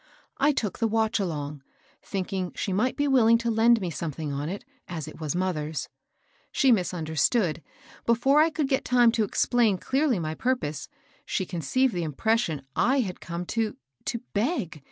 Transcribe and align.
I 0.39 0.51
took 0.51 0.79
the 0.79 0.87
watch 0.87 1.19
along, 1.19 1.61
thinking 2.01 2.53
she 2.55 2.73
might 2.73 2.95
be 2.97 3.07
willing 3.07 3.37
to 3.37 3.51
lend 3.51 3.79
me 3.79 3.91
some 3.91 4.11
thing 4.11 4.33
on 4.33 4.49
it, 4.49 4.65
as 4.87 5.07
it 5.07 5.21
was 5.21 5.35
mother's. 5.35 5.89
She 6.51 6.71
misunder, 6.71 7.15
stood; 7.15 7.61
before 8.07 8.39
I 8.41 8.49
could 8.49 8.67
get 8.67 8.83
time 8.83 9.11
to 9.11 9.23
explain 9.23 9.77
clearly 9.77 10.17
my 10.17 10.33
purpose, 10.33 10.89
she 11.23 11.45
conceived 11.45 11.93
the 11.93 12.01
impression 12.01 12.63
I 12.75 13.01
had 13.01 13.21
come 13.21 13.45
to— 13.53 13.77
to 14.05 14.21
beg. 14.33 14.79